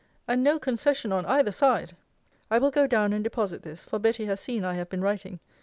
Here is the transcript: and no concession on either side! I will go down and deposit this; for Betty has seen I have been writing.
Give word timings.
and 0.27 0.43
no 0.43 0.57
concession 0.57 1.11
on 1.11 1.27
either 1.27 1.51
side! 1.51 1.95
I 2.49 2.57
will 2.57 2.71
go 2.71 2.87
down 2.87 3.13
and 3.13 3.23
deposit 3.23 3.61
this; 3.61 3.83
for 3.83 3.99
Betty 3.99 4.25
has 4.25 4.39
seen 4.39 4.65
I 4.65 4.73
have 4.73 4.89
been 4.89 5.01
writing. 5.01 5.39